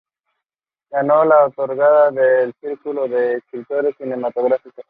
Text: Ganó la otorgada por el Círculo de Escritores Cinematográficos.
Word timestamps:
Ganó 0.89 1.23
la 1.25 1.45
otorgada 1.45 2.09
por 2.11 2.23
el 2.23 2.55
Círculo 2.59 3.07
de 3.07 3.33
Escritores 3.35 3.93
Cinematográficos. 3.99 4.73